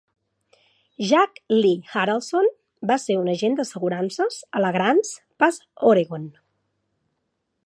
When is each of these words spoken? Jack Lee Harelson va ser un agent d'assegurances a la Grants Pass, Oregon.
Jack 1.09 1.37
Lee 1.55 1.83
Harelson 1.91 2.49
va 2.93 2.99
ser 3.05 3.19
un 3.25 3.31
agent 3.35 3.61
d'assegurances 3.61 4.41
a 4.61 4.65
la 4.67 4.75
Grants 4.81 5.15
Pass, 5.45 5.65
Oregon. 5.95 6.31